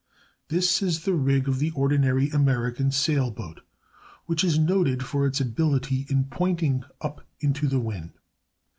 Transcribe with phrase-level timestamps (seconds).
[0.47, 3.61] This is the rig of the ordinary American sail boat,
[4.25, 8.09] which is noted for its ability in pointing up into the wind.